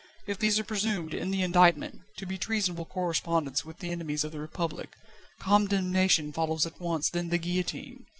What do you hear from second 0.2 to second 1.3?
If these are presumed, in